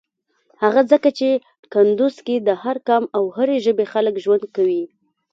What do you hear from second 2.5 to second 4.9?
هر قام او هری ژبی خلک ژوند کویی.